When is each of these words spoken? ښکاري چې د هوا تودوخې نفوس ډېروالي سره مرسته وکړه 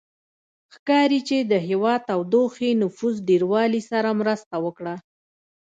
ښکاري 0.73 1.19
چې 1.27 1.37
د 1.51 1.53
هوا 1.67 1.93
تودوخې 2.07 2.69
نفوس 2.83 3.15
ډېروالي 3.27 3.81
سره 3.91 4.09
مرسته 4.19 4.55
وکړه 4.65 4.95